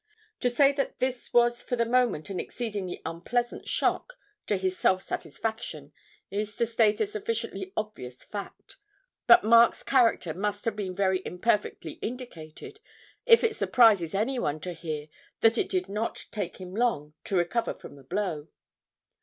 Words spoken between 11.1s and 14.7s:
imperfectly indicated if it surprises anyone